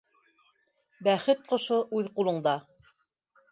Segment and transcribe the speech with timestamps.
[1.09, 1.79] -Бәхет ҡошо...
[2.01, 2.57] үҙ ҡулыңда.